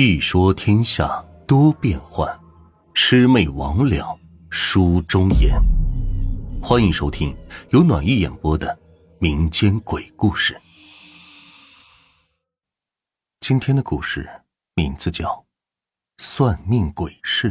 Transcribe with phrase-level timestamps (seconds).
[0.00, 2.24] 细说天下多变幻，
[2.94, 4.16] 魑魅魍魉
[4.48, 5.60] 书中言。
[6.62, 7.36] 欢迎收听
[7.70, 8.78] 由暖玉演播的
[9.18, 10.56] 民间鬼故事。
[13.40, 14.30] 今天的故事
[14.76, 15.26] 名字叫
[16.18, 17.50] 《算命鬼事》。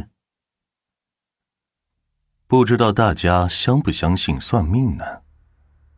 [2.46, 5.04] 不知道大家相不相信算命呢？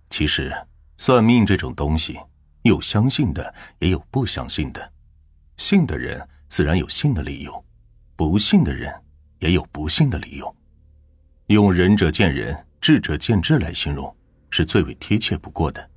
[0.09, 2.19] 其实，算命这种东西，
[2.63, 4.93] 有相信的，也有不相信的。
[5.57, 7.65] 信的人自然有信的理由，
[8.17, 8.93] 不信的人
[9.39, 10.57] 也有不信的理由。
[11.47, 14.15] 用仁者见仁，智者见智来形容，
[14.51, 15.91] 是最为贴切不过的。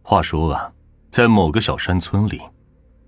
[0.00, 0.72] 话说啊，
[1.10, 2.40] 在某个小山村里，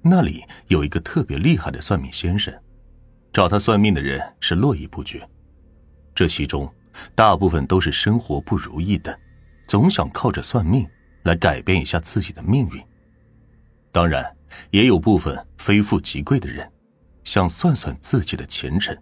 [0.02, 2.54] 那里有一个特别厉害的算命先生，
[3.32, 5.26] 找他算命的人是络绎不绝。
[6.14, 6.70] 这其中，
[7.14, 9.18] 大部分都是生活不如意的，
[9.66, 10.86] 总想靠着算命
[11.22, 12.84] 来改变一下自己的命运。
[13.90, 14.22] 当然。
[14.70, 16.70] 也有部分非富即贵的人，
[17.24, 18.94] 想算算自己的前程；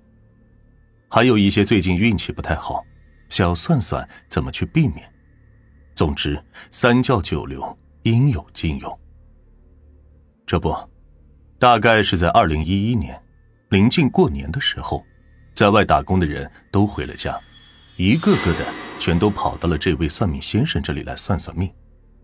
[1.09, 2.85] 还有一些最近运气不太好，
[3.29, 5.11] 想要算算怎么去避免。
[5.95, 8.99] 总之，三教九流，应有尽有。
[10.47, 10.75] 这不，
[11.59, 13.21] 大概是在二零一一年，
[13.69, 15.05] 临近过年的时候，
[15.55, 17.39] 在外打工的人都回了家，
[17.97, 18.65] 一个个的
[18.99, 21.71] 全都跑到了这位算命先生这里来算算命，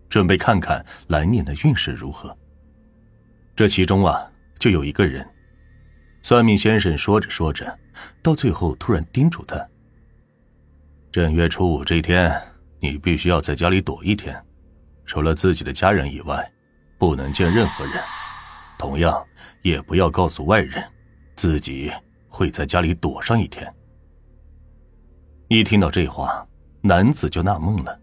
[0.09, 2.35] 准备看看来年的运势如何。
[3.59, 5.29] 这其中啊，就有一个人，
[6.21, 7.77] 算命先生说着说着，
[8.23, 9.67] 到最后突然叮嘱他
[11.11, 12.33] ：“正月初五这天，
[12.79, 14.33] 你必须要在家里躲一天，
[15.03, 16.49] 除了自己的家人以外，
[16.97, 17.95] 不能见任何人。
[18.77, 19.21] 同样，
[19.61, 20.81] 也不要告诉外人，
[21.35, 21.91] 自己
[22.29, 23.69] 会在家里躲上一天。”
[25.51, 26.47] 一听到这话，
[26.79, 27.99] 男子就纳闷了，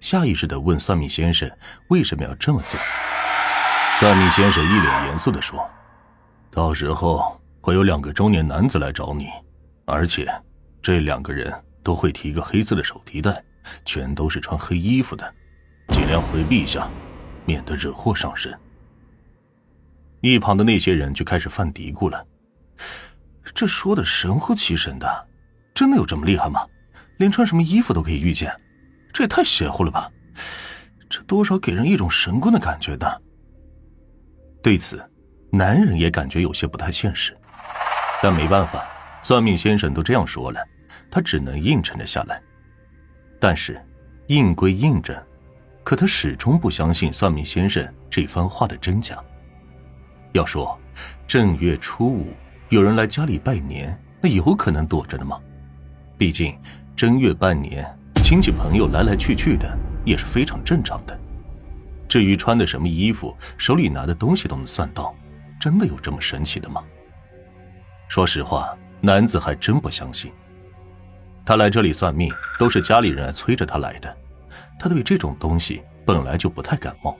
[0.00, 1.48] 下意识的问算命先生
[1.90, 2.76] ：“为什么要这么做？”
[3.98, 5.66] 算命先生一脸严肃的说
[6.52, 9.26] ：“到时候会有两个中年男子来找你，
[9.86, 10.30] 而且
[10.82, 11.50] 这两个人
[11.82, 13.42] 都会提个黑色的手提袋，
[13.86, 15.34] 全都是穿黑衣服的，
[15.88, 16.86] 尽量回避一下，
[17.46, 18.54] 免得惹祸上身。”
[20.20, 22.22] 一旁的那些人就开始犯嘀咕了
[23.54, 25.28] ：“这说的神乎其神的，
[25.72, 26.60] 真的有这么厉害吗？
[27.16, 28.54] 连穿什么衣服都可以预见，
[29.10, 30.12] 这也太邪乎了吧！
[31.08, 33.20] 这多少给人一种神棍的感觉的。”
[34.66, 35.00] 对此，
[35.52, 37.38] 男人也感觉有些不太现实，
[38.20, 38.84] 但没办法，
[39.22, 40.60] 算命先生都这样说了，
[41.08, 42.42] 他只能应承了下来。
[43.38, 43.80] 但是，
[44.26, 45.24] 应归应着，
[45.84, 49.16] 可他始终不相信算命先生这番话的真假。
[50.32, 50.76] 要说
[51.28, 52.34] 正月初五
[52.68, 55.40] 有人来家里拜年，那有可能躲着的吗？
[56.18, 56.58] 毕竟
[56.96, 61.16] 正月拜年，亲戚朋友来来去去的，也是非常正常的。
[62.08, 65.14] 至于穿的什么衣服，手里拿的东西都能算到，
[65.60, 66.82] 真的有这么神奇的吗？
[68.08, 70.32] 说实话，男子还真不相信。
[71.44, 74.16] 他来这里算命，都是家里人催着他来的。
[74.78, 77.16] 他对这种东西本来就不太感冒，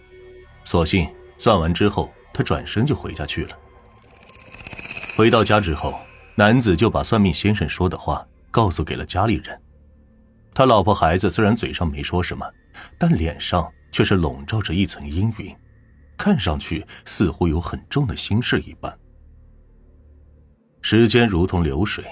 [0.64, 1.08] 索性
[1.38, 3.56] 算完之后，他转身就回家去了。
[5.16, 5.98] 回到家之后，
[6.34, 9.60] 男子就把算命先生说的话告诉给了家里人。
[10.54, 12.46] 他老婆孩子虽然嘴上没说什么，
[12.98, 13.70] 但脸上……
[13.96, 15.56] 却是笼罩着一层阴云，
[16.18, 18.94] 看上去似乎有很重的心事一般。
[20.82, 22.04] 时间如同流水，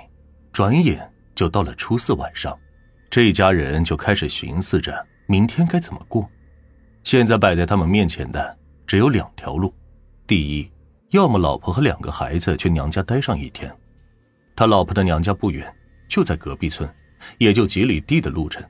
[0.51, 2.59] 转眼就到了初四晚上，
[3.11, 6.27] 这一家人就开始寻思着明天该怎么过。
[7.03, 9.75] 现在摆在他们面前的只有两条路：
[10.27, 10.73] 第一，
[11.11, 13.71] 要么老婆和两个孩子去娘家待上一天，
[14.57, 15.71] 他老婆的娘家不远，
[16.09, 16.89] 就在隔壁村，
[17.37, 18.67] 也就几里地的路程，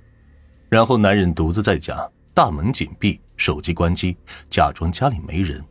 [0.69, 2.11] 然后男人独自在家。
[2.35, 4.17] 大门紧闭，手机关机，
[4.51, 5.65] 假装家里没人。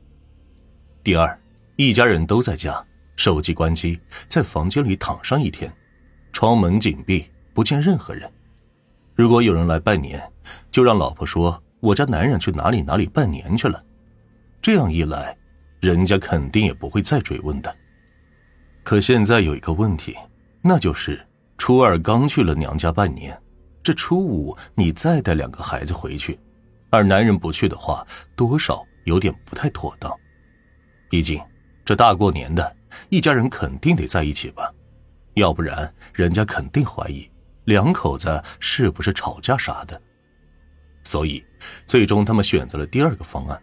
[1.03, 1.37] 第二，
[1.75, 2.81] 一家人都在家，
[3.17, 5.69] 手机关机，在房间里躺上一天，
[6.31, 8.31] 窗门紧闭，不见任何人。
[9.13, 10.23] 如果有人来拜年，
[10.71, 13.83] 就让老婆说我家男人去哪里哪里拜年去了。
[14.61, 15.37] 这样一来，
[15.81, 17.75] 人家肯定也不会再追问的。
[18.85, 20.15] 可现在有一个问题，
[20.61, 21.27] 那就是
[21.57, 23.37] 初二刚去了娘家拜年，
[23.83, 26.39] 这初五你再带两个孩子回去。
[26.93, 28.05] 而男人不去的话，
[28.35, 30.15] 多少有点不太妥当。
[31.09, 31.41] 毕竟
[31.83, 32.75] 这大过年的，
[33.09, 34.71] 一家人肯定得在一起吧，
[35.33, 37.27] 要不然人家肯定怀疑
[37.63, 39.99] 两口子是不是吵架啥的。
[41.03, 41.43] 所以，
[41.87, 43.59] 最终他们选择了第二个方案。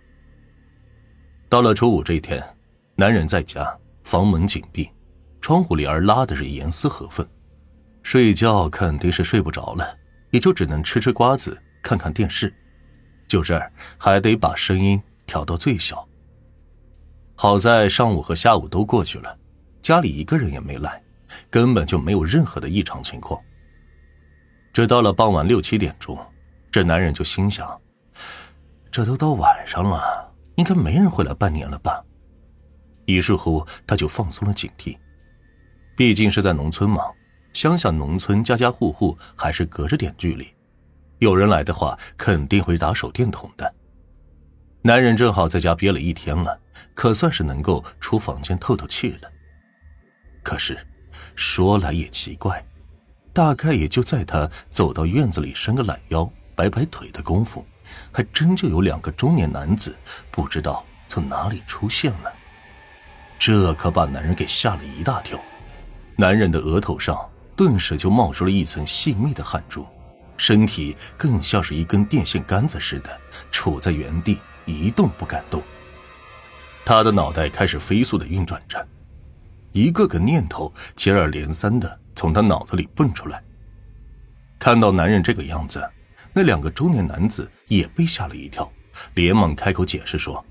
[1.48, 2.44] 到了初五这一天，
[2.96, 4.90] 男人在家，房门紧闭，
[5.40, 7.24] 窗户帘拉的是严丝合缝，
[8.02, 9.96] 睡觉肯定是睡不着了，
[10.32, 12.52] 也就只能吃吃瓜子，看看电视。
[13.30, 16.04] 就这儿，还得把声音调到最小。
[17.36, 19.38] 好在上午和下午都过去了，
[19.80, 21.00] 家里一个人也没来，
[21.48, 23.40] 根本就没有任何的异常情况。
[24.72, 26.18] 这到了傍晚六七点钟，
[26.72, 27.80] 这男人就心想：
[28.90, 32.04] 这都到晚上了，应该没人会来半年了吧？
[33.06, 34.98] 于是乎，他就放松了警惕。
[35.96, 37.04] 毕竟是在农村嘛，
[37.52, 40.52] 乡下农村家家户户还是隔着点距离，
[41.20, 43.74] 有人来的话肯定会打手电筒的。
[44.82, 46.58] 男人正好在家憋了一天了，
[46.94, 49.30] 可算是能够出房间透透气了。
[50.42, 50.78] 可是，
[51.36, 52.64] 说来也奇怪，
[53.34, 57.62] 大概也就在他走到院子里伸个懒腰、摆摆腿的功夫，
[58.10, 59.94] 还真就有两个中年男子
[60.30, 62.32] 不知道从哪里出现了。
[63.38, 65.38] 这可把男人给吓了一大跳。
[66.16, 69.86] 男人的额头上顿时就冒出了一层细密的汗珠，
[70.40, 73.20] 身体更像是一根电线杆子似的，
[73.52, 75.62] 杵在原地一动不敢动。
[76.82, 78.88] 他的脑袋开始飞速的运转着，
[79.72, 83.42] 一个个念头接二连三的从他脑子里蹦出来。
[84.58, 85.86] 看到男人这个样子，
[86.32, 88.72] 那两个中年男子也被吓了一跳，
[89.12, 90.42] 连忙开口解释说：“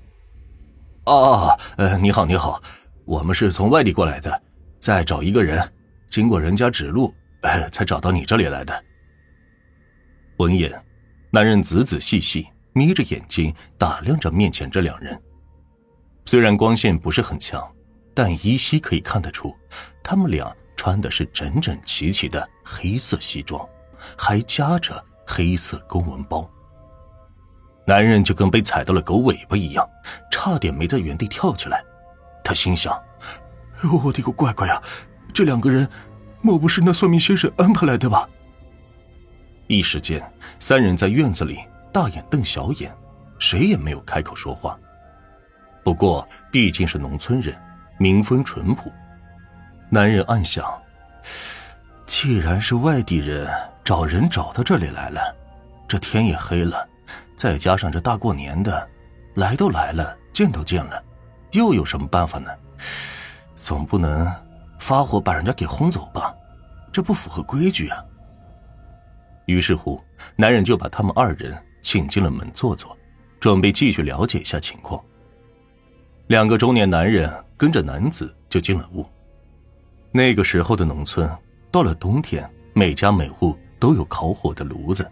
[1.06, 2.62] 哦，呃，你好，你好，
[3.04, 4.40] 我们是从外地过来的。”
[4.78, 5.60] 再找一个人，
[6.08, 8.84] 经过人家指路，哎，才找到你这里来的。
[10.40, 10.72] 闻言，
[11.30, 15.20] 男人仔仔细细眯着眼睛打量着面前这两人。
[16.24, 17.70] 虽然光线不是很强，
[18.14, 19.54] 但依稀可以看得出，
[20.02, 23.68] 他们俩穿的是整整齐齐的黑色西装，
[24.16, 26.50] 还夹着黑色公文包。
[27.86, 29.86] 男人就跟被踩到了狗尾巴一样，
[30.30, 31.84] 差点没在原地跳起来。
[32.42, 32.98] 他心想。
[33.92, 34.80] 我的个乖乖呀！
[35.34, 35.86] 这两个人，
[36.40, 38.26] 莫不是那算命先生安排来的吧？
[39.70, 40.20] 一时间，
[40.58, 41.60] 三人在院子里
[41.92, 42.92] 大眼瞪小眼，
[43.38, 44.76] 谁也没有开口说话。
[45.84, 47.56] 不过毕竟是农村人，
[47.96, 48.92] 民风淳朴。
[49.88, 50.66] 男人暗想：
[52.04, 53.48] 既然是外地人
[53.84, 55.20] 找人找到这里来了，
[55.86, 56.84] 这天也黑了，
[57.36, 58.88] 再加上这大过年的，
[59.36, 61.00] 来都来了，见都见了，
[61.52, 62.50] 又有什么办法呢？
[63.54, 64.28] 总不能
[64.80, 66.34] 发火把人家给轰走吧？
[66.92, 68.04] 这不符合规矩啊！
[69.50, 70.00] 于是乎，
[70.36, 72.96] 男人就把他们二人请进了门坐坐，
[73.38, 75.02] 准备继续了解一下情况。
[76.28, 79.04] 两个中年男人跟着男子就进了屋。
[80.12, 81.30] 那个时候的农村，
[81.70, 85.10] 到了冬天，每家每户都有烤火的炉子，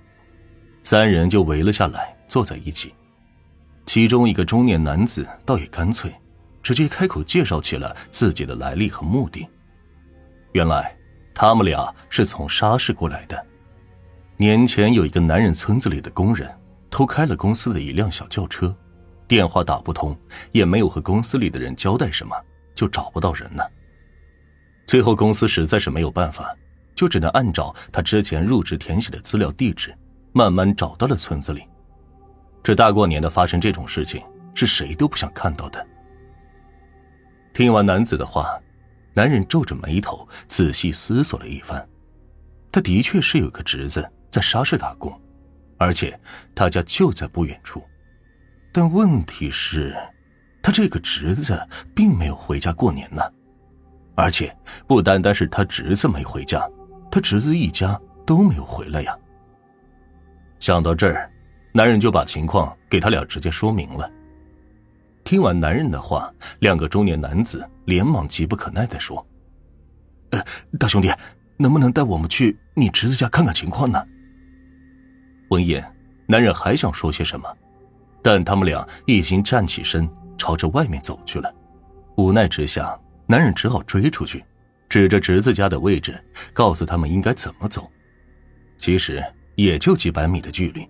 [0.83, 2.95] 三人就围了下来，坐在一起。
[3.87, 6.15] 其中一个中年男子倒也干脆。
[6.61, 9.49] 直接开口介绍起了自己的来历和目的。
[10.53, 10.95] 原来，
[11.33, 13.47] 他们俩是从沙市过来的。
[14.41, 16.49] 年前有一个男人村子里的工人
[16.91, 18.73] 偷开了公司的一辆小轿车，
[19.27, 20.17] 电话打不通，
[20.53, 22.37] 也没有和公司里的人交代什么，
[22.73, 23.69] 就找不到人了。
[24.87, 26.55] 最后公司实在是没有办法，
[26.95, 29.93] 就只能按照他之前入职填写的资料地址，
[30.33, 31.65] 慢慢找到了村子里。
[32.63, 34.23] 这大过年的发生这种事情，
[34.55, 35.85] 是谁都不想看到的。
[37.53, 38.57] 听完男子的话，
[39.15, 41.85] 男人皱着眉头，仔细思索了一番。
[42.71, 44.09] 他的确是有个侄子
[44.39, 45.21] 在沙市打工，
[45.79, 46.17] 而且
[46.55, 47.83] 他家就在不远处。
[48.71, 49.97] 但问题是，
[50.63, 51.61] 他这个侄子
[51.93, 53.21] 并没有回家过年呢。
[54.15, 56.65] 而且不单单是他侄子没回家，
[57.11, 59.19] 他侄子一家都没有回来呀。
[60.61, 61.29] 想到这儿，
[61.73, 64.09] 男人就把情况给他俩直接说明了。
[65.25, 69.27] 听完男人的话，两个中年男子连忙急不可耐的说
[70.31, 70.41] ：“呃，
[70.79, 71.13] 大兄弟，
[71.57, 74.01] 能不能带我们去你侄子家看看情况呢？”
[75.49, 75.85] 闻言，
[76.27, 77.49] 男人还想说些什么，
[78.23, 81.55] 但他们俩已经站起身朝着外面走去了。
[82.17, 84.45] 无奈之下，男人只好追出去，
[84.89, 87.91] 指着侄子家的位置，告诉他们应该怎么走。
[88.77, 89.23] 其实
[89.57, 90.89] 也就几百米的距离。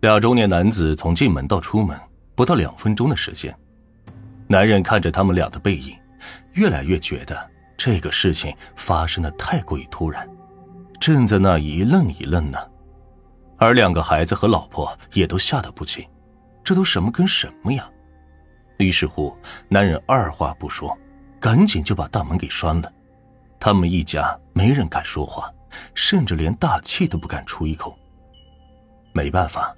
[0.00, 1.98] 俩中年男子从进门到出门。
[2.34, 3.54] 不到两分钟的时间，
[4.48, 5.94] 男人看着他们俩的背影，
[6.54, 10.26] 越来越觉得这个事情发生的太过于突然，
[10.98, 12.58] 正在那一愣一愣呢。
[13.62, 16.04] 而两个孩子和老婆也都吓得不轻，
[16.64, 17.88] 这都什么跟什么呀？
[18.78, 19.36] 于是乎，
[19.68, 20.98] 男人二话不说，
[21.38, 22.92] 赶紧就把大门给拴了。
[23.60, 25.48] 他们一家没人敢说话，
[25.94, 27.96] 甚至连大气都不敢出一口。
[29.12, 29.72] 没办法。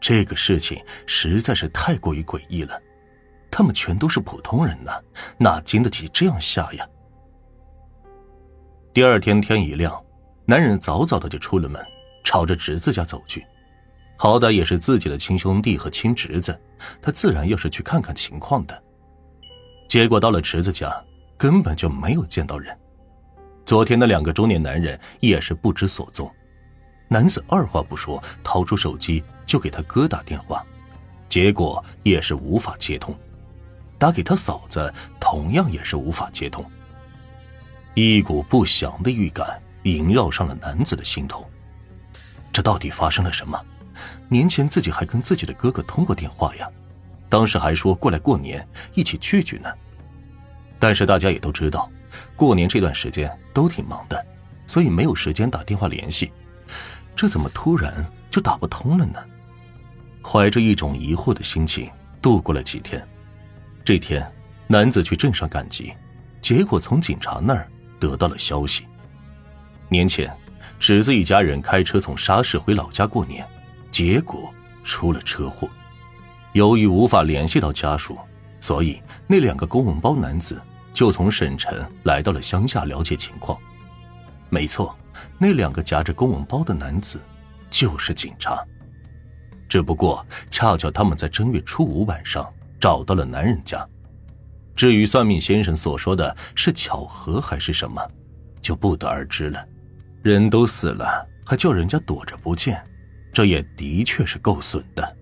[0.00, 2.80] 这个事情实在是太过于诡异了，
[3.50, 4.92] 他们全都是普通人呐，
[5.36, 6.88] 哪经得起这样吓呀？
[8.94, 10.02] 第二天天一亮，
[10.46, 11.84] 男人早早的就出了门，
[12.26, 13.46] 朝着侄子家走去。
[14.16, 16.58] 好歹也是自己的亲兄弟和亲侄子，
[17.00, 18.82] 他自然要是去看看情况的。
[19.88, 20.92] 结果到了侄子家，
[21.38, 22.76] 根本就没有见到人。
[23.64, 26.28] 昨天的两个中年男人也是不知所踪。
[27.08, 30.64] 男子二话不说，掏出手机就给他哥打电话，
[31.28, 33.16] 结果也是无法接通。
[33.98, 36.68] 打给他嫂子，同样也是无法接通。
[37.94, 41.48] 一股不祥的预感萦绕上了男子的心头。
[42.56, 43.62] 这到底发生了什么？
[44.30, 46.66] 年前自己还跟自己的哥哥通过电话呀，
[47.28, 49.70] 当时还说过来过年一起聚聚呢。
[50.78, 51.90] 但是大家也都知道，
[52.34, 54.26] 过年这段时间都挺忙的，
[54.66, 56.32] 所以没有时间打电话联系。
[57.14, 59.22] 这怎么突然就打不通了呢？
[60.24, 61.90] 怀着一种疑惑的心情
[62.22, 63.06] 度过了几天。
[63.84, 64.26] 这天，
[64.66, 65.92] 男子去镇上赶集，
[66.40, 67.70] 结果从警察那儿
[68.00, 68.86] 得到了消息：
[69.90, 70.34] 年前，
[70.78, 73.46] 侄子一家人开车从沙市回老家过年，
[73.90, 75.68] 结果出了车祸。
[76.52, 78.18] 由于无法联系到家属，
[78.60, 80.60] 所以那两个公文包男子
[80.92, 83.58] 就从省城来到了乡下了解情况。
[84.48, 84.96] 没错，
[85.38, 87.20] 那两个夹着公文包的男子
[87.70, 88.64] 就是警察，
[89.68, 92.46] 只不过恰巧他们在正月初五晚上。
[92.78, 93.84] 找到了男人家，
[94.76, 98.06] 至于算命先生所说的是巧合还是什么，
[98.60, 99.66] 就不得而知了。
[100.32, 102.82] 人都死了，还叫人家躲着不见，
[103.32, 105.15] 这也的确是够损的。